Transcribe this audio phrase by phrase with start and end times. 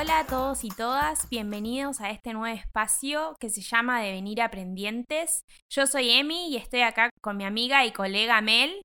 [0.00, 5.42] Hola a todos y todas, bienvenidos a este nuevo espacio que se llama Devenir Aprendientes.
[5.68, 8.80] Yo soy Emi y estoy acá con mi amiga y colega Mel.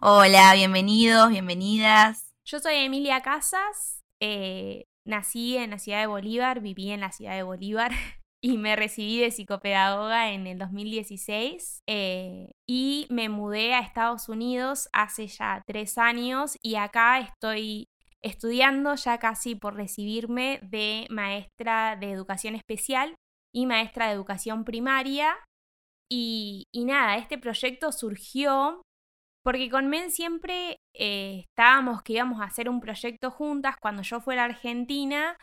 [0.00, 2.32] Hola, bienvenidos, bienvenidas.
[2.44, 7.36] Yo soy Emilia Casas, eh, nací en la ciudad de Bolívar, viví en la ciudad
[7.36, 7.92] de Bolívar
[8.42, 14.88] y me recibí de psicopedagoga en el 2016 eh, y me mudé a Estados Unidos
[14.92, 17.86] hace ya tres años y acá estoy
[18.26, 23.14] estudiando ya casi por recibirme de maestra de educación especial
[23.54, 25.34] y maestra de educación primaria.
[26.10, 28.82] Y, nada, este proyecto surgió
[29.44, 34.20] porque con Men siempre eh, estábamos que íbamos a hacer un proyecto juntas cuando yo
[34.20, 35.36] fuera a Argentina,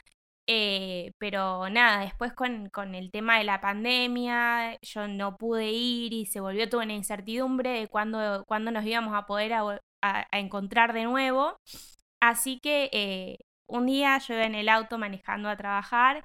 [0.47, 6.25] eh, pero nada, después con, el tema de la pandemia, yo no pude ir y
[6.25, 11.57] se volvió toda una incertidumbre de cuándo, nos íbamos a poder a encontrar de nuevo.
[12.23, 16.23] Así que eh, un día yo iba en el auto manejando a trabajar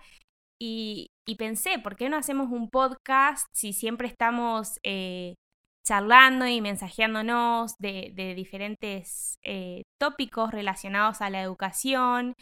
[0.60, 5.34] y, pensé, ¿por qué no hacemos un podcast si siempre estamos eh,
[5.84, 12.34] charlando y mensajeándonos de, diferentes eh, tópicos relacionados a la educación?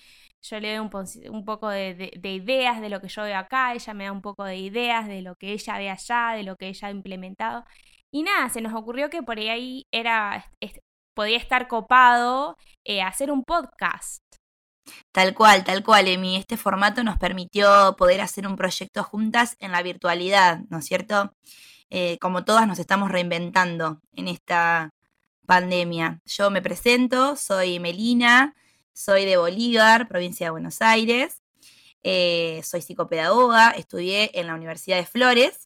[0.43, 0.87] Yo le doy
[1.31, 4.45] un, poco de, ideas de lo que yo veo acá, ella me da un poco
[4.45, 7.65] de ideas de lo que ella ve allá, de lo que ella ha implementado.
[8.13, 10.45] Y nada, se nos ocurrió que por ahí era,
[11.17, 14.23] podía estar copado eh, hacer un podcast.
[15.11, 16.37] Tal cual, tal cual, Emi.
[16.37, 21.33] Este formato nos permitió poder hacer un proyecto juntas en la virtualidad, ¿no es cierto?
[21.91, 24.91] Eh, como todas nos estamos reinventando en esta
[25.47, 26.21] pandemia.
[26.27, 28.55] Yo me presento, soy Melina,
[28.93, 31.43] soy de Bolívar, provincia de Buenos Aires,
[32.03, 35.66] eh, soy psicopedagoga, estudié en la Universidad de Flores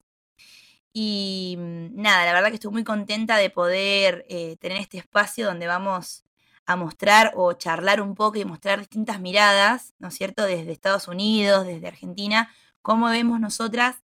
[0.93, 5.47] y mm, nada, la verdad que estoy muy contenta de poder eh, tener este espacio
[5.47, 6.25] donde vamos
[6.67, 11.09] a mostrar o charlar un poco y mostrar distintas miradas, ¿no es cierto?, desde Estados
[11.09, 12.50] Unidos, desde Argentina,
[12.83, 14.03] cómo vemos nosotras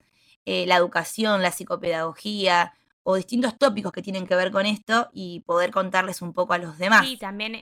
[0.47, 5.41] eh, la educación, la psicopedagogía o distintos tópicos que tienen que ver con esto y
[5.41, 7.07] poder contarles un poco a los demás.
[7.07, 7.61] Sí, también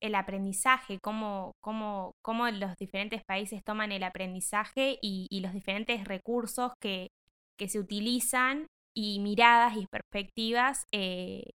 [0.00, 6.04] el aprendizaje, cómo, cómo, cómo, los diferentes países toman el aprendizaje y, y los diferentes
[6.04, 7.12] recursos que,
[7.58, 11.50] que se utilizan y miradas y perspectivas eh,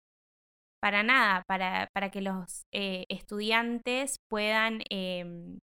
[0.81, 5.59] para nada, para, para que los eh, estudiantes puedan em,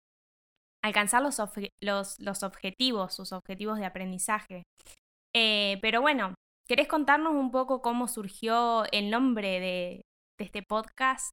[0.83, 1.37] alcanzar los,
[1.81, 4.63] los, los, objetivos, sus objetivos de aprendizaje.
[5.35, 6.35] Eh, pero bueno,
[6.67, 10.03] ¿querés contarnos un poco cómo surgió el nombre de,
[10.39, 11.31] de este podcast?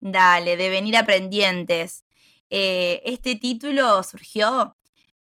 [0.00, 2.04] Dale, de venir aprendientes.
[2.50, 4.76] este título surgió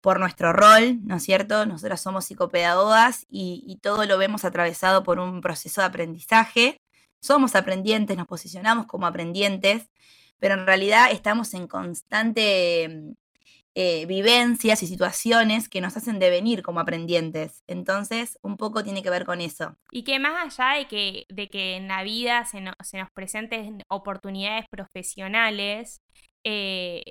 [0.01, 1.67] por nuestro rol, ¿no es cierto?
[1.67, 6.77] Nosotras somos psicopedagogas y, todo lo vemos atravesado por un proceso de aprendizaje.
[7.21, 9.91] Somos aprendientes, nos posicionamos como aprendientes,
[10.39, 13.15] pero en realidad estamos en constante
[13.75, 17.63] eh, vivencias y situaciones que nos hacen devenir como aprendientes.
[17.67, 19.77] Entonces, un poco tiene que ver con eso.
[19.93, 23.83] Y que más allá de que, de que en la vida se, se nos presenten
[23.89, 26.01] oportunidades profesionales,
[26.45, 27.03] eh,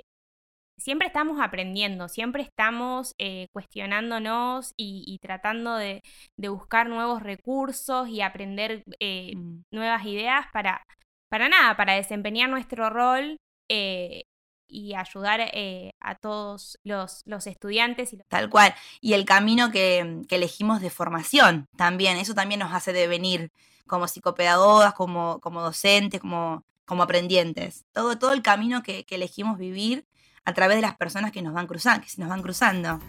[0.79, 6.01] siempre estamos aprendiendo, siempre estamos eh, cuestionándonos y, tratando de,
[6.37, 9.63] buscar nuevos recursos y aprender eh, mm.
[9.71, 10.83] nuevas ideas para,
[11.29, 13.37] para nada, para desempeñar nuestro rol
[13.69, 14.23] eh,
[14.67, 15.51] y ayudar
[15.99, 18.13] a todos los, los estudiantes.
[18.13, 18.73] Y Tal cual.
[19.01, 23.51] Y el camino que, elegimos de formación también, eso también nos hace devenir
[23.87, 27.85] como psicopedagogas, como, como docentes, como, como aprendientes.
[27.91, 30.05] Todo, todo el camino que, que elegimos vivir
[30.45, 32.99] a través de las personas que nos van cruzando, que nos van cruzando.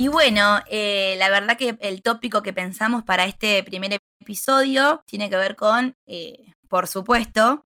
[0.00, 5.28] Y bueno, eh, la verdad que el tópico que pensamos para este primer episodio tiene
[5.28, 7.66] que ver con, eh, por supuesto,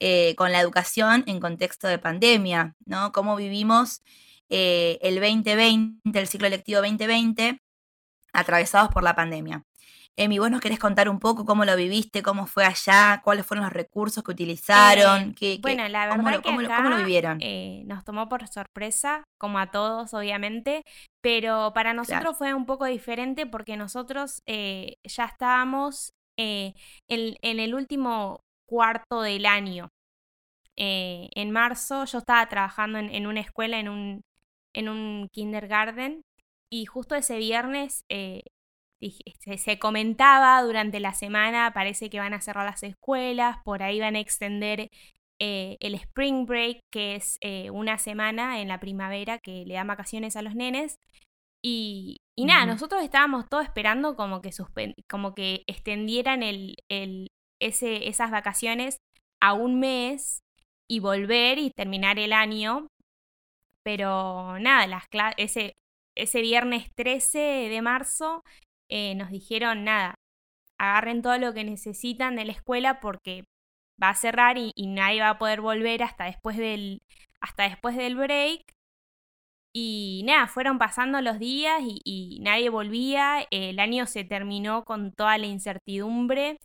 [0.00, 3.12] eh, con la educación en contexto de pandemia, ¿no?
[3.12, 4.02] Cómo vivimos
[4.48, 7.62] el 2020, el ciclo lectivo 2020,
[8.32, 9.64] atravesados por la pandemia.
[10.18, 13.62] Emi, vos nos querés contar un poco cómo lo viviste, cómo fue allá, cuáles fueron
[13.62, 17.38] los recursos que utilizaron, eh, bueno, la verdad cómo, que cómo, lo vivieron.
[17.40, 20.82] Eh, nos tomó por sorpresa, como a todos, obviamente,
[21.22, 26.74] pero para nosotros fue un poco diferente porque nosotros eh, ya estábamos en,
[27.06, 29.88] el último cuarto del año.
[30.76, 34.22] en marzo yo estaba trabajando en, una escuela, en un,
[34.74, 36.22] en un kindergarten,
[36.70, 38.02] y justo ese viernes
[39.00, 44.16] se, comentaba durante la semana, parece que van a cerrar las escuelas, por ahí van
[44.16, 44.88] a extender
[45.40, 49.86] eh, el Spring Break, que es eh, una semana en la primavera que le dan
[49.86, 50.96] vacaciones a los nenes.
[51.62, 54.50] Y, y nada, nosotros estábamos todos esperando como que,
[55.08, 57.28] como que extendieran el, el,
[57.60, 58.98] ese, esas vacaciones
[59.40, 60.40] a un mes
[60.88, 62.88] y volver y terminar el año.
[63.84, 65.04] Pero nada, las
[65.36, 65.74] ese,
[66.16, 68.42] ese viernes 13 de marzo
[68.88, 70.14] eh, nos dijeron nada,
[70.78, 73.44] agarren todo lo que necesitan de la escuela porque
[74.02, 77.02] va a cerrar y, nadie va a poder volver hasta después del,
[77.40, 78.62] hasta después del break.
[79.74, 83.46] Y nada, fueron pasando los días y, nadie volvía.
[83.50, 86.58] El año se terminó con toda la incertidumbre.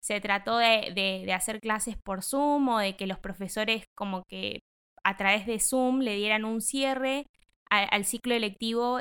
[0.00, 4.60] Se trató de, hacer clases por Zoom o de que los profesores como que
[5.02, 7.26] a través de Zoom le dieran un cierre
[7.70, 9.00] al, ciclo electivo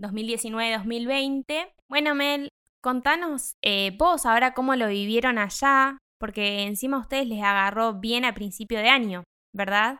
[0.00, 1.44] 2019-2020.
[1.48, 2.48] Eh, bueno, Mel,
[2.80, 8.24] contanos eh, vos ahora cómo lo vivieron allá, porque encima a ustedes les agarró bien
[8.24, 9.98] a principio de año, ¿verdad?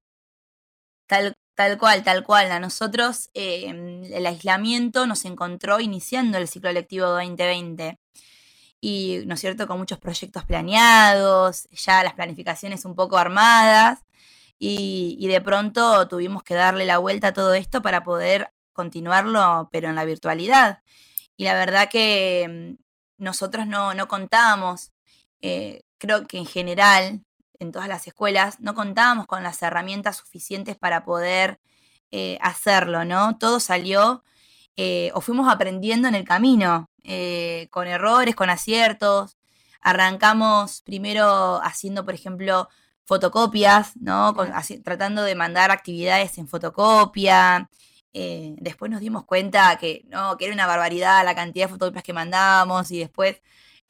[1.07, 2.51] Tal, tal cual, tal cual.
[2.53, 7.97] A nosotros em, el aislamiento nos encontró iniciando el ciclo lectivo 2020.
[8.83, 14.01] Y, ¿no es cierto?, con muchos proyectos planeados, ya las planificaciones un poco armadas,
[14.59, 18.51] y de pronto tuvimos que darle la vuelta a todo esto para poder
[18.81, 20.83] continuarlo, pero en la virtualidad.
[21.37, 22.79] Y la verdad que em,
[23.19, 24.93] nosotros no, no contábamos
[25.43, 27.25] eh, creo que en general,
[27.59, 31.61] en todas las escuelas, no contábamos con las herramientas suficientes para poder
[32.11, 33.39] eh, hacerlo, ¿no?
[33.39, 34.25] Todo salió
[34.77, 36.89] eh, o fuimos aprendiendo en el camino,
[37.71, 39.37] con errores, con aciertos.
[39.81, 42.69] Arrancamos primero haciendo, por ejemplo,
[43.05, 44.35] fotocopias, ¿no?
[44.85, 47.69] tratando de mandar actividades en fotocopia.
[48.13, 52.13] Después nos dimos cuenta que, no, que era una barbaridad la cantidad de fotocopias que
[52.13, 53.41] mandábamos y después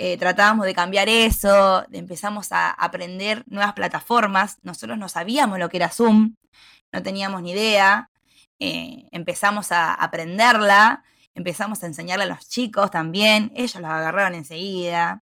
[0.02, 4.56] eh, tratábamos de cambiar eso, empezamos a aprender nuevas plataformas.
[4.62, 6.36] Nosotros no sabíamos lo que era Zoom,
[6.90, 8.10] no teníamos ni idea.
[8.58, 13.52] Eh, empezamos a aprenderla, empezamos a enseñarla a los chicos también.
[13.54, 15.22] Ellos la agarraron enseguida.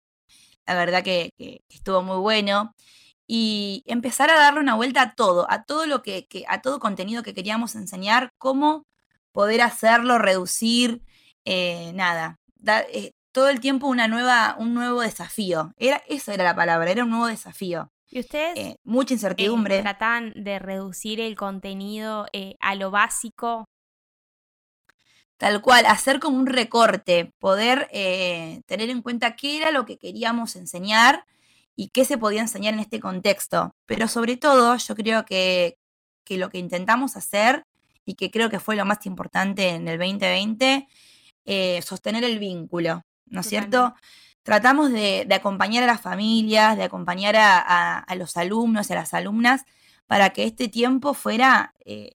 [0.65, 1.31] La verdad que,
[1.69, 2.75] estuvo muy bueno.
[3.27, 7.23] Y empezar a darle una vuelta a todo, a todo lo que, a todo contenido
[7.23, 8.85] que queríamos enseñar, cómo
[9.31, 11.01] poder hacerlo, reducir,
[11.43, 12.37] eh, nada,
[13.31, 15.73] todo el tiempo una nueva, un nuevo desafío.
[15.77, 17.91] Era, eso era la palabra, era un nuevo desafío.
[18.09, 18.57] ¿Y ustedes?
[18.57, 19.79] Eh, mucha incertidumbre.
[19.79, 23.65] Eh, ¿Tratan de reducir el contenido eh, a lo básico?
[25.35, 30.55] Tal cual, hacer como un recorte, poder tener en cuenta qué era lo que queríamos
[30.55, 31.25] enseñar
[31.75, 33.71] y qué se podía enseñar en este contexto.
[33.85, 35.77] Pero sobre todo, yo creo que,
[36.23, 37.63] que lo que intentamos hacer
[38.05, 40.87] y que creo que fue lo más importante en el 2020,
[41.81, 43.03] sostener el vínculo.
[43.25, 43.95] ¿no es cierto?
[44.43, 49.65] Tratamos de, acompañar a las familias, de acompañar a, los alumnos y a las alumnas
[50.07, 52.11] para que este tiempo fuera eh,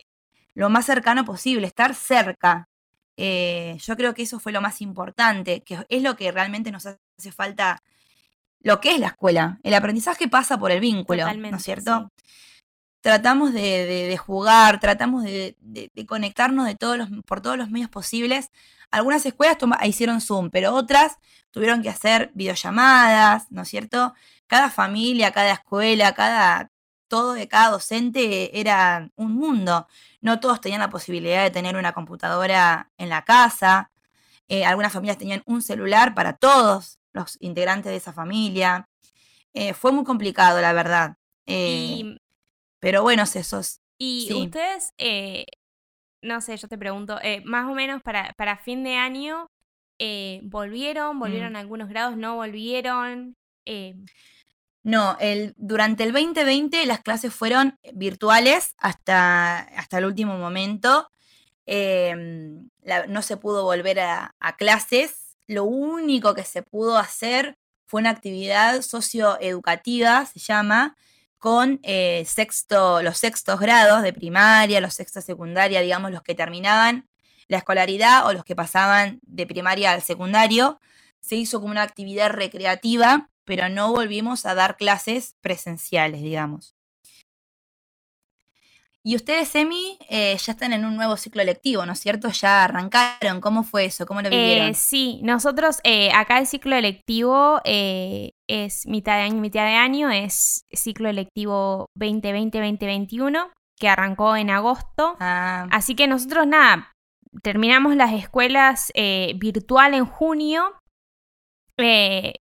[0.54, 2.68] lo más cercano posible, estar cerca.
[3.16, 6.86] Eh, yo creo que eso fue lo más importante, que es lo que realmente nos
[6.86, 7.79] hace falta,
[8.60, 9.58] lo que es la escuela.
[9.62, 12.10] El aprendizaje pasa por el vínculo, ¿no es cierto?
[13.00, 15.56] Tratamos de, jugar, tratamos de,
[16.06, 18.50] conectarnos de todos los, por todos los medios posibles
[18.90, 21.18] algunas escuelas hicieron Zoom, pero otras
[21.50, 24.14] tuvieron que hacer videollamadas, ¿no es cierto?
[24.46, 26.70] Cada familia, cada escuela, cada
[27.08, 29.88] todo de cada docente era un mundo.
[30.20, 33.90] No todos tenían la posibilidad de tener una computadora en la casa.
[34.48, 38.88] Eh, algunas familias tenían un celular para todos los integrantes de esa familia.
[39.52, 41.16] Eh, fue muy complicado, la verdad.
[41.46, 42.16] Eh,
[42.78, 43.80] pero bueno, esos.
[43.98, 44.94] ¿Y ustedes
[46.22, 49.50] no sé, yo te pregunto, eh, más o menos para, para fin de año,
[49.98, 51.18] eh, ¿volvieron?
[51.18, 51.56] ¿Volvieron mm.
[51.56, 52.16] algunos grados?
[52.16, 53.36] ¿No volvieron?
[53.66, 53.96] Eh,
[54.82, 61.10] no, el, durante el 2020 las clases fueron virtuales hasta, hasta el último momento.
[61.66, 62.68] Em,
[63.08, 65.29] no se pudo volver a, a, clases.
[65.50, 70.96] Lo único que se pudo hacer fue una actividad socioeducativa, se llama,
[71.38, 77.08] con eh, sexto, los sextos grados de primaria, los sextos secundaria, digamos, los que terminaban
[77.48, 80.80] la escolaridad o los que pasaban de primaria al secundario.
[81.18, 86.76] Se hizo como una actividad recreativa, pero no volvimos a dar clases presenciales, digamos.
[89.02, 92.28] Y ustedes, Emi, eh, ya están en un nuevo ciclo lectivo, ¿no es cierto?
[92.28, 93.40] Ya arrancaron.
[93.40, 94.04] ¿Cómo fue eso?
[94.04, 94.68] ¿Cómo lo vivieron?
[94.68, 100.10] Eh, sí, nosotros eh, acá el ciclo lectivo es mitad de año, mitad de año,
[100.10, 105.16] es ciclo lectivo 2020-2021, que arrancó en agosto.
[105.18, 105.66] Ah.
[105.70, 106.92] Así que nosotros, nada,
[107.42, 108.92] terminamos las escuelas
[109.36, 110.74] virtual en junio.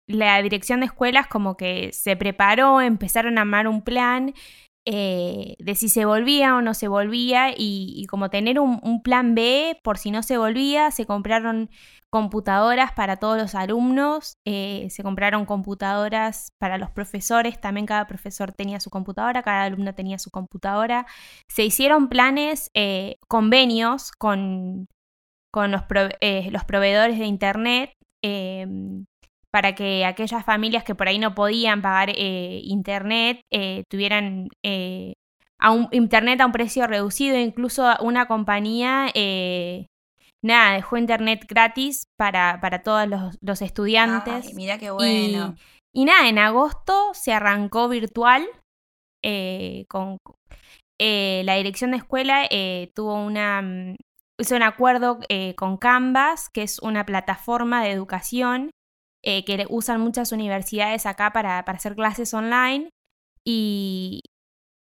[0.08, 4.34] la dirección de escuelas como que se preparó, empezaron a armar un plan
[4.88, 9.80] eh, de si se volvía o no se volvía y, como tener un, plan B
[9.84, 11.72] por si no se volvía, se compraron
[12.12, 18.54] computadoras para todos los alumnos, eh, se compraron computadoras para los profesores, también cada profesor
[18.54, 21.08] tenía su computadora, cada alumno tenía su computadora,
[21.50, 24.88] se hicieron planes, eh, convenios con,
[25.52, 25.82] con los,
[26.52, 27.92] los proveedores de Internet
[29.56, 35.14] para que aquellas familias que por ahí no podían pagar eh, internet eh, tuvieran eh,
[35.58, 37.38] a un, internet a un precio reducido.
[37.38, 39.06] Incluso una compañía,
[40.44, 44.54] nada, dejó internet gratis para, para todos los, estudiantes.
[44.56, 45.56] mira qué bueno.
[45.94, 48.46] Y, nada, en agosto se arrancó virtual
[49.88, 50.18] con...
[51.00, 52.50] la dirección de escuela
[52.94, 53.96] tuvo una, mm,
[54.38, 55.20] hizo un acuerdo
[55.56, 58.72] con Canvas, que es una plataforma de educación
[59.28, 62.92] eh, que usan muchas universidades acá para, hacer clases online.
[63.44, 64.22] Y,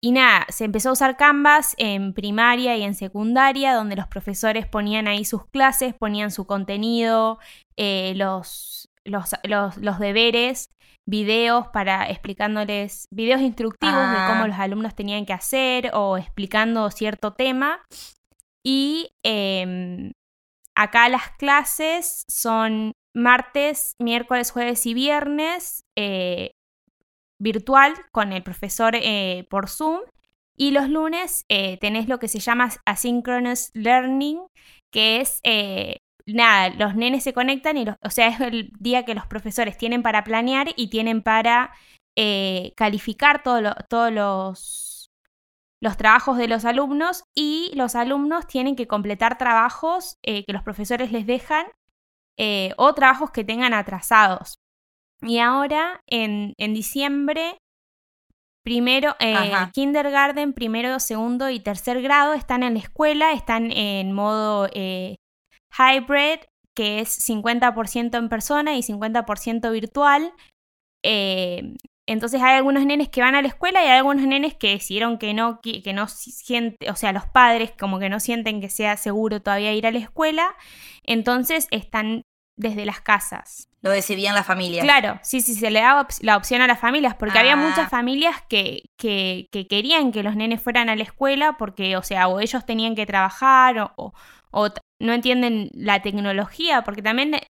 [0.01, 4.67] y nada, se empezó a usar Canvas en primaria y en secundaria, donde los profesores
[4.67, 7.39] ponían ahí sus clases, ponían su contenido,
[7.77, 10.71] eh, los, los, los, deberes,
[11.05, 14.47] videos para explicándoles, videos instructivos de cómo ah.
[14.47, 17.79] los alumnos tenían que hacer o explicando cierto tema.
[18.61, 20.11] Y em,
[20.75, 26.51] acá las clases son martes, miércoles, jueves y viernes eh,
[27.39, 30.01] virtual con el profesor eh, por Zoom.
[30.55, 34.39] Y los lunes eh, tenés lo que se llama asynchronous learning,
[34.91, 35.41] que es,
[36.27, 40.03] nada, los nenes se conectan y, o sea, es el día que los profesores tienen
[40.03, 41.73] para planear y tienen para
[42.75, 45.09] calificar todos los,
[45.81, 51.11] los trabajos de los alumnos y los alumnos tienen que completar trabajos que los profesores
[51.11, 51.65] les dejan
[52.37, 54.55] eh, o trabajos que tengan atrasados.
[55.21, 57.57] Y ahora, en, diciembre,
[58.63, 64.67] primero, eh, kindergarten, primero, segundo y tercer grado están en la escuela, están en modo
[64.73, 65.15] eh,
[65.77, 66.39] hybrid,
[66.75, 70.33] que es 50% en persona y 50% virtual.
[72.05, 75.17] Entonces hay algunos nenes que van a la escuela y hay algunos nenes que decidieron
[75.17, 78.69] que no, que, que no sienten, o sea, los padres como que no sienten que
[78.69, 80.55] sea seguro todavía ir a la escuela.
[81.03, 82.23] Entonces están
[82.57, 83.69] desde las casas.
[83.81, 84.83] Lo decidían las familias.
[84.83, 87.89] Claro, sí, sí, se le daba la opción a las familias, porque había muchas ah.
[87.89, 92.39] familias que, que, querían que los nenes fueran a la escuela porque, o sea, o
[92.39, 94.13] ellos tenían que trabajar o,
[94.51, 94.69] o,
[94.99, 97.41] no entienden la tecnología, porque también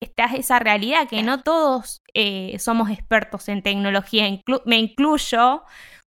[0.00, 4.24] está esa realidad que no todos eh, somos expertos en tecnología,
[4.64, 5.62] me incluyo,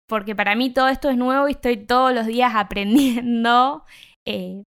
[0.07, 3.85] porque para mí todo esto es nuevo y estoy todos los días aprendiendo.
[4.25, 4.63] Eh,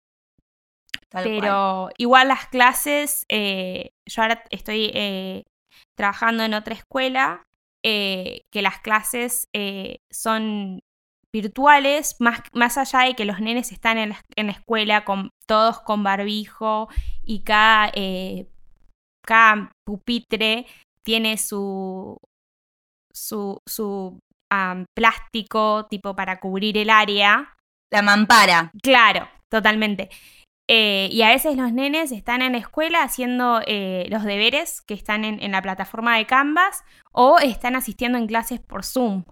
[1.11, 5.45] pero igual las clases, eh, yo ahora estoy
[5.95, 7.43] trabajando en otra escuela,
[7.83, 9.49] que las clases
[10.09, 10.79] son
[11.33, 14.09] virtuales, más, más allá de que los nenes están en
[14.47, 16.87] la, escuela con, todos con barbijo
[17.25, 17.91] y cada,
[19.25, 20.65] cada pupitre
[21.03, 22.17] tiene su,
[23.13, 24.19] su, su
[24.93, 27.55] plástico tipo para cubrir el área.
[27.91, 28.71] La mampara.
[28.81, 30.09] Claro, totalmente.
[30.67, 34.93] Eh, y a veces los nenes están en la escuela haciendo eh, los deberes que
[34.93, 39.25] están en, la plataforma de Canvas o están asistiendo en clases por Zoom.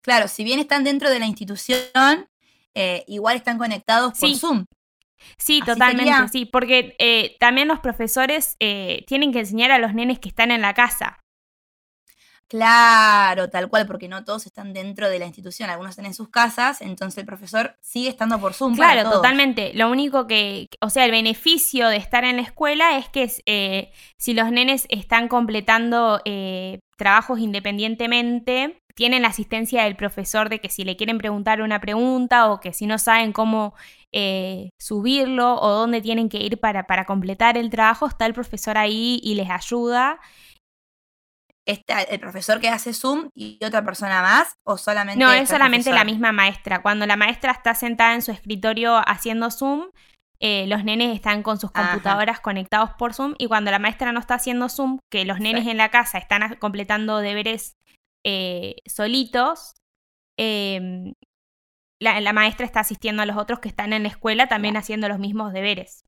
[0.00, 2.26] Claro, si bien están dentro de la institución,
[2.74, 4.64] eh, igual están conectados por Zoom.
[5.36, 10.50] Sí, totalmente, sí, porque también los profesores tienen que enseñar a los nenes que están
[10.50, 11.18] en la casa.
[12.48, 16.30] Claro, tal cual, porque no todos están dentro de la institución, algunos están en sus
[16.30, 18.74] casas, entonces el profesor sigue estando por Zoom.
[18.74, 19.72] Claro, totalmente.
[19.74, 23.92] Lo único que, o sea, el beneficio de estar en la escuela es que eh,
[24.16, 30.68] si los nenes están completando eh, trabajos independientemente, tienen la asistencia del profesor de que
[30.68, 33.72] si le quieren preguntar una pregunta o que si no saben cómo
[34.10, 38.76] eh, subirlo o dónde tienen que ir para, para completar el trabajo, está el profesor
[38.76, 40.18] ahí y les ayuda.
[41.64, 45.92] Está el profesor que hace Zoom y otra persona más o solamente No, es solamente
[45.92, 46.82] la misma maestra.
[46.82, 49.90] Cuando la maestra está sentada en su escritorio haciendo Zoom,
[50.40, 54.18] eh, los nenes están con sus computadoras conectados por Zoom y cuando la maestra no
[54.18, 57.77] está haciendo Zoom, que los nenes en la casa están completando deberes
[58.24, 59.74] eh, solitos,
[60.36, 61.14] em,
[61.98, 65.08] la, la, maestra está asistiendo a los otros que están en la escuela también haciendo
[65.08, 66.04] los mismos deberes.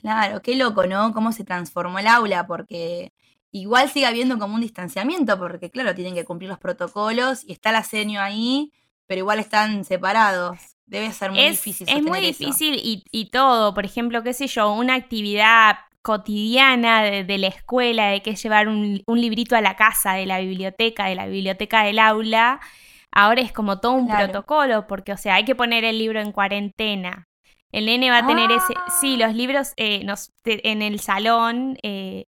[0.00, 1.12] Claro, qué loco, ¿no?
[1.12, 3.12] Cómo se transformó el aula, porque
[3.52, 7.72] igual sigue habiendo como un distanciamiento, porque claro, tienen que cumplir los protocolos y está
[7.72, 8.72] la seño ahí,
[9.06, 10.58] pero igual están separados.
[10.86, 11.88] Debe ser muy difícil.
[11.88, 17.48] Es muy difícil y, todo, por ejemplo, qué sé yo, una actividad cotidiana de, la
[17.48, 21.84] escuela, de que llevar un, librito a la casa, de la biblioteca, de la biblioteca
[21.84, 22.60] del aula.
[23.12, 26.32] Ahora es como todo un protocolo, porque, o sea, hay que poner el libro en
[26.32, 27.26] cuarentena.
[27.72, 28.74] El nene va a tener ese.
[29.00, 31.76] Sí, los libros eh, nos, en el salón.
[31.82, 32.24] Eh,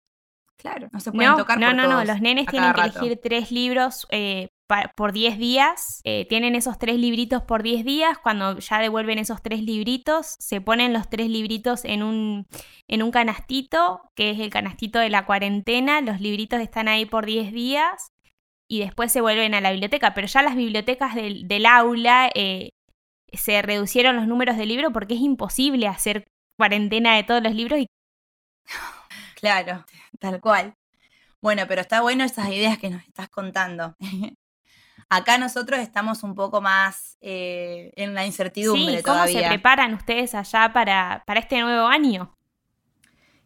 [0.57, 1.59] claro, no se pueden tocar.
[1.59, 2.03] No, no, no.
[2.05, 4.49] Los nenes tienen que elegir tres libros eh,
[4.95, 6.01] por 10 días.
[6.29, 8.17] tienen esos tres libritos por 10 días.
[8.17, 12.47] Cuando ya devuelven esos tres libritos, se ponen los tres libritos en un,
[12.87, 16.01] en un canastito, que es el canastito de la cuarentena.
[16.01, 18.09] Los libritos están ahí por 10 días
[18.67, 20.13] y después se vuelven a la biblioteca.
[20.13, 22.69] Pero ya las bibliotecas del, del aula eh,
[23.31, 26.25] se reducieron los números de libros porque es imposible hacer
[26.57, 27.79] cuarentena de todos los libros.
[27.79, 27.87] Y...
[29.35, 29.85] Claro,
[30.19, 30.73] tal cual.
[31.41, 33.95] Bueno, pero está bueno esas ideas que nos estás contando.
[35.09, 40.35] Acá nosotros estamos un poco más eh, en la incertidumbre sí, ¿cómo se preparan ustedes
[40.35, 42.35] allá para, para este nuevo año?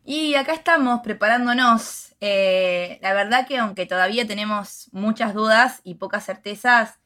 [0.10, 2.16] Y acá estamos preparándonos.
[2.22, 6.98] Eh, la verdad que aunque todavía tenemos muchas dudas y pocas certezas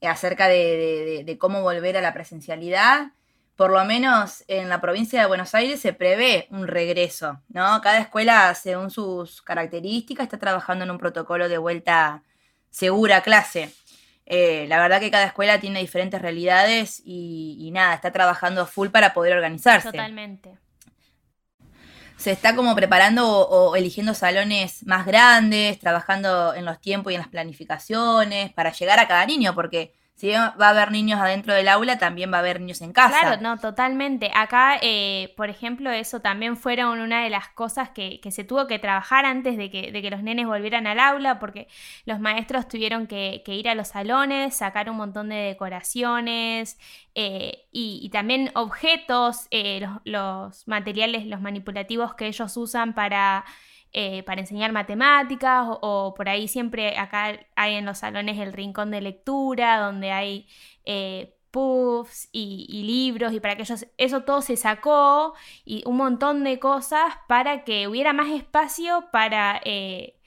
[0.00, 3.08] eh, acerca de, cómo volver a la presencialidad,
[3.56, 7.80] por lo menos en la provincia de Buenos Aires se prevé un regreso, ¿no?
[7.80, 12.22] Cada escuela, según sus características, está trabajando en un protocolo de vuelta
[12.70, 13.72] segura a clase.
[14.26, 18.88] Eh, la verdad que cada escuela tiene diferentes realidades y, y, nada, está trabajando full
[18.88, 19.90] para poder organizarse.
[19.90, 20.58] Totalmente
[22.16, 27.20] se está como preparando o, eligiendo salones más grandes, trabajando en los tiempos y en
[27.20, 31.66] las planificaciones para llegar a cada niño, porque si va a haber niños adentro del
[31.66, 33.18] aula, también va a haber niños en casa.
[33.20, 34.30] Claro, no, totalmente.
[34.32, 38.78] Acá, eh, por ejemplo, eso también fueron una de las cosas que, se tuvo que
[38.78, 41.66] trabajar antes de que, de que, los nenes volvieran al aula, porque
[42.06, 46.78] los maestros tuvieron que, ir a los salones, sacar un montón de decoraciones
[47.16, 53.44] eh, y, también objetos, eh, los materiales, los manipulativos que ellos usan para
[53.96, 58.90] eh, para enseñar matemáticas o, por ahí siempre acá hay en los salones el rincón
[58.90, 60.48] de lectura donde hay
[60.84, 66.42] eh, puffs y, libros y para que ellos, eso todo se sacó y un montón
[66.42, 69.60] de cosas para que hubiera más espacio para...
[69.64, 70.18] Eh,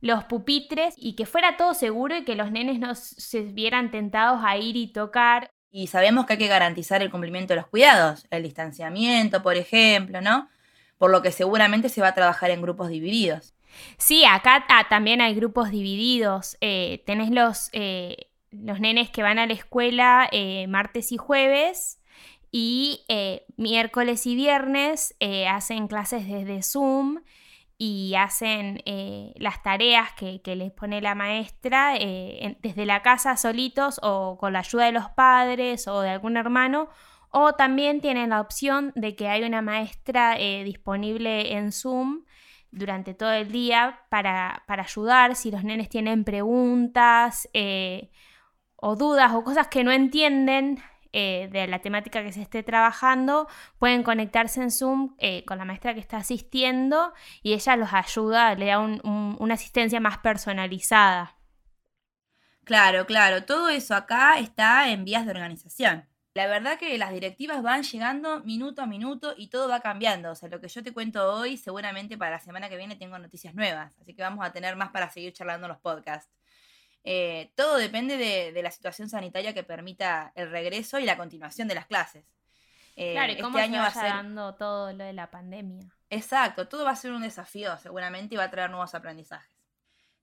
[0.00, 4.42] los pupitres y que fuera todo seguro y que los nenes no se vieran tentados
[4.44, 5.48] a ir y tocar.
[5.70, 10.20] Y sabemos que hay que garantizar el cumplimiento de los cuidados, el distanciamiento, por ejemplo,
[10.20, 10.50] ¿no?
[10.98, 13.54] Por lo que seguramente se va a trabajar en grupos divididos.
[13.98, 16.56] Sí, acá ah, también hay grupos divididos.
[16.60, 22.00] Eh, tenés los, eh, los nenes que van a la escuela eh, martes y jueves
[22.50, 23.04] y
[23.56, 25.16] miércoles y viernes
[25.50, 27.22] hacen clases desde Zoom
[27.78, 28.80] y hacen
[29.34, 34.84] las tareas que, les pone la maestra desde la casa solitos o con la ayuda
[34.84, 36.90] de los padres o de algún hermano
[37.36, 42.24] o también tienen la opción de que hay una maestra eh, disponible en Zoom
[42.70, 48.12] durante todo el día para, ayudar si los nenes tienen preguntas eh,
[48.76, 50.80] o dudas o cosas que no entienden
[51.12, 53.48] eh, de la temática que se esté trabajando,
[53.80, 58.66] pueden conectarse en Zoom con la maestra que está asistiendo y ella los ayuda, le
[58.66, 61.36] da una asistencia más personalizada.
[62.62, 66.13] Claro, claro, todo eso acá está en vías de organización.
[66.34, 70.32] La verdad que las directivas van llegando minuto a minuto y todo va cambiando.
[70.32, 73.16] O sea, lo que yo te cuento hoy, seguramente para la semana que viene tengo
[73.20, 73.96] noticias nuevas.
[74.00, 76.32] Así que vamos a tener más para seguir charlando en los podcasts.
[77.04, 81.76] Eh, todo depende de, la situación sanitaria que permita el regreso y la continuación de
[81.76, 82.24] las clases.
[82.96, 84.02] Eh, claro, y cómo este año va a ser...
[84.02, 85.86] dando todo lo de la pandemia.
[86.10, 89.54] Exacto, todo va a ser un desafío seguramente y va a traer nuevos aprendizajes.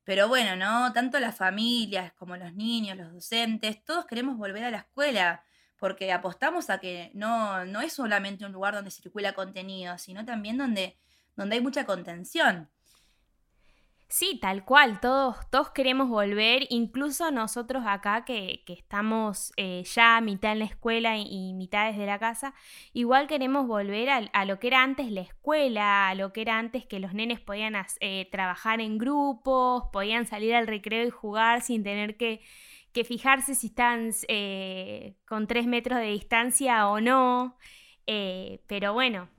[0.03, 0.91] Pero bueno, ¿no?
[0.91, 5.43] Tanto las familias como los niños, los docentes, todos queremos volver a la escuela
[5.81, 10.55] porque apostamos a que no, no es solamente un lugar donde circula contenido, sino también
[10.55, 10.95] donde,
[11.35, 12.69] donde hay mucha contención.
[14.07, 20.51] Sí, tal cual, todos, todos queremos volver, incluso nosotros acá que, estamos eh, ya mitad
[20.51, 22.53] en la escuela y, mitad desde la casa,
[22.93, 26.85] igual queremos volver a, lo que era antes la escuela, a lo que era antes
[26.85, 31.83] que los nenes podían eh, trabajar en grupos, podían salir al recreo y jugar sin
[31.83, 32.41] tener que,
[32.93, 37.57] que fijarse si están eh, con tres metros de distancia o no.
[38.07, 39.29] Eh, pero bueno.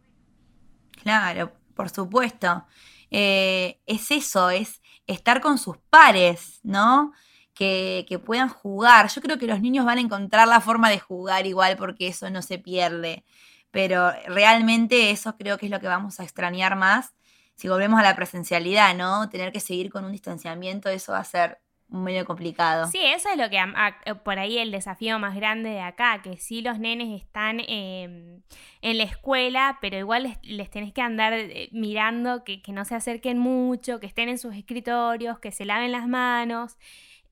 [1.03, 2.65] Claro, por supuesto.
[3.11, 7.13] Eh, es eso, es estar con sus pares, ¿no?
[7.55, 9.09] Que, que, puedan jugar.
[9.09, 12.31] Yo creo que los niños van a encontrar la forma de jugar igual porque eso
[12.31, 13.25] no se pierde.
[13.71, 17.15] Pero realmente eso creo que es lo que vamos a extrañar más
[17.55, 19.29] si volvemos a la presencialidad, ¿no?
[19.29, 21.61] Tener que seguir con un distanciamiento, eso va a ser
[21.93, 22.87] medio complicado.
[22.87, 26.37] Sí, eso es lo que eh, por ahí el desafío más grande de acá, que
[26.37, 28.41] sí los nenes están em,
[28.81, 33.39] en la escuela, pero igual les, tenés que andar eh, mirando que, no se acerquen
[33.39, 36.79] mucho, que estén en sus escritorios, que se laven las manos.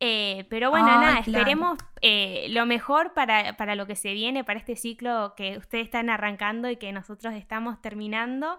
[0.03, 4.59] Eh, pero bueno, nada, esperemos eh, lo mejor para, para, lo que se viene, para
[4.59, 8.59] este ciclo que ustedes están arrancando y que nosotros estamos terminando.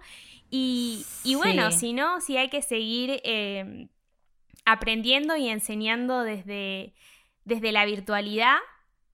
[0.52, 1.04] Y,
[1.36, 3.88] bueno, si no, si hay que seguir em,
[4.66, 6.94] aprendiendo y enseñando desde,
[7.46, 8.58] desde la virtualidad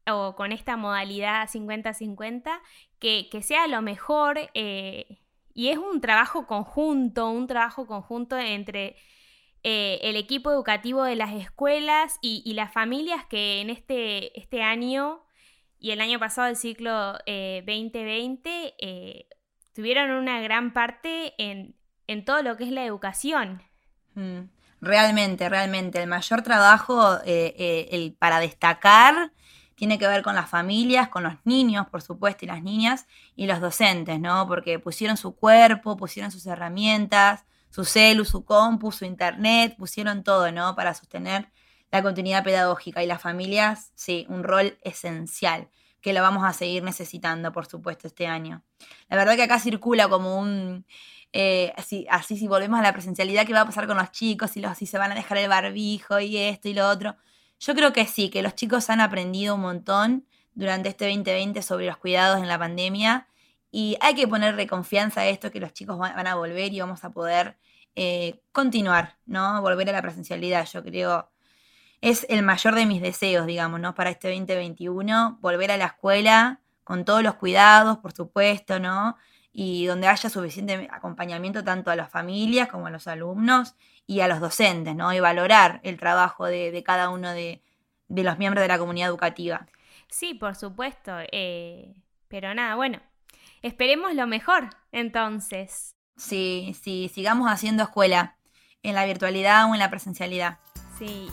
[0.10, 2.60] o con esta modalidad 50-50,
[3.00, 4.40] que, que, sea lo mejor.
[4.54, 5.20] Eh,
[5.54, 8.96] y es un trabajo conjunto, un trabajo conjunto entre
[9.64, 15.24] eh, el equipo educativo de las escuelas y, las familias que en este, este, año
[15.80, 19.28] y el año pasado, el ciclo 2020, eh,
[19.74, 21.76] tuvieron una gran parte en,
[22.24, 23.62] todo lo que es la educación.
[24.14, 24.44] Mm,
[24.82, 26.02] realmente, realmente.
[26.02, 29.32] El mayor trabajo el, para destacar
[29.76, 33.46] tiene que ver con las familias, con los niños, por supuesto, y las niñas, y
[33.46, 34.48] los docentes, ¿no?
[34.48, 40.52] Porque pusieron su cuerpo, pusieron sus herramientas, su celu, su compu, su internet, pusieron todo,
[40.52, 40.76] ¿no?
[40.76, 41.52] Para sostener
[41.92, 43.04] la continuidad pedagógica.
[43.04, 45.70] Y las familias, sí, un rol esencial,
[46.02, 48.64] que lo vamos a seguir necesitando, por supuesto, este año.
[49.10, 50.86] La verdad que acá circula como un...
[51.34, 52.08] Eh, así,
[52.38, 54.52] si volvemos a la presencialidad, ¿qué va a pasar con los chicos?
[54.52, 57.16] Si, los, si se van a dejar el barbijo y esto y lo otro.
[57.60, 61.88] Yo creo que sí, que los chicos han aprendido un montón durante este 2020 sobre
[61.88, 63.28] los cuidados en la pandemia
[63.72, 67.04] y hay que ponerle confianza a esto, que los chicos van, a volver y vamos
[67.04, 67.58] a poder
[67.96, 69.62] eh, continuar, ¿no?
[69.62, 71.30] Volver a la presencialidad, yo creo.
[72.02, 73.96] Es el mayor de mis deseos, digamos, ¿no?
[73.96, 79.18] Para este 2021, volver a la escuela con todos los cuidados, por supuesto, ¿no?
[79.52, 84.28] Y donde haya suficiente acompañamiento tanto a las familias como a los alumnos y a
[84.28, 85.12] los docentes, ¿no?
[85.14, 87.62] Y valorar el trabajo de, cada uno de,
[88.08, 89.66] los miembros de la comunidad educativa.
[90.10, 91.12] Sí, por supuesto.
[91.32, 91.96] Eh,
[92.28, 93.02] pero nada, bueno,
[93.62, 95.96] Esperemos lo mejor, entonces.
[96.16, 98.38] Sí, sí, sigamos haciendo escuela,
[98.84, 100.60] en la virtualidad o en la presencialidad.
[100.98, 101.28] Sí.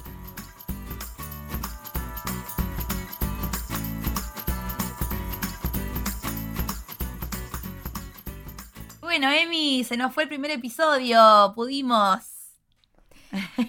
[9.16, 12.50] Bueno, Emi, se nos fue el primer episodio, pudimos.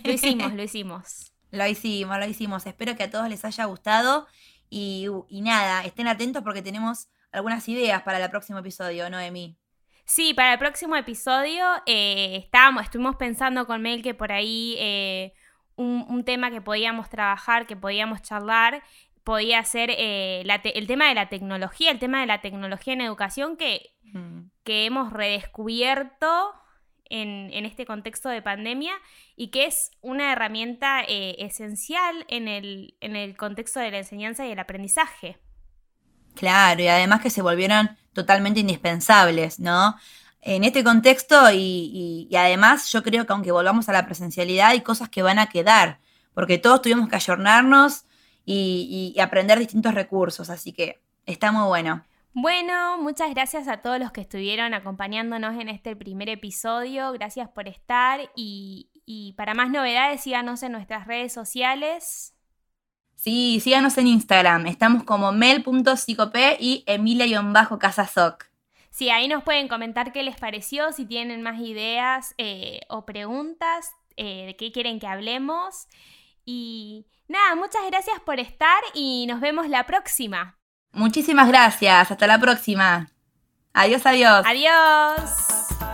[0.03, 1.33] Lo hicimos, lo hicimos.
[1.51, 2.65] Lo hicimos, lo hicimos.
[2.65, 4.25] Espero que a todos les haya gustado
[4.71, 9.55] y, y nada, estén atentos porque tenemos algunas ideas para el próximo episodio, Noemi.
[10.03, 15.35] Sí, para el próximo episodio eh, estábamos, estuvimos pensando con Mel que por ahí eh,
[15.75, 18.81] un, tema que podíamos trabajar, que podíamos charlar,
[19.25, 23.57] podía ser eh, el tema de la tecnología, el tema de la tecnología en educación
[23.57, 23.91] que,
[24.63, 26.53] que hemos redescubierto
[27.09, 28.93] en, en, este contexto de pandemia
[29.35, 34.51] y que es una herramienta esencial en el, en el contexto de la enseñanza y
[34.51, 35.37] el aprendizaje.
[36.35, 39.95] Claro, y además que se volvieron totalmente indispensables, ¿no?
[40.41, 45.09] En este contexto y, además yo creo que aunque volvamos a la presencialidad hay cosas
[45.09, 45.99] que van a quedar,
[46.33, 48.05] porque todos tuvimos que ayornarnos
[48.45, 52.03] y, y aprender distintos recursos, así que está muy bueno.
[52.33, 57.13] Bueno, muchas gracias a todos los que estuvieron acompañándonos en este primer episodio.
[57.13, 62.33] Gracias por estar y, y para más novedades síganos en nuestras redes sociales.
[63.15, 64.67] Sí, síganos en Instagram.
[64.67, 68.45] Estamos como mel.psicop y emilia-casasoc.
[68.89, 73.91] Sí, ahí nos pueden comentar qué les pareció, si tienen más ideas eh, o preguntas
[74.17, 75.87] eh, de qué quieren que hablemos.
[76.45, 80.57] Y nada, muchas gracias por estar y nos vemos la próxima.
[80.91, 83.09] Muchísimas gracias, hasta la próxima.
[83.73, 84.45] Adiós, adiós.
[84.45, 85.84] Adiós.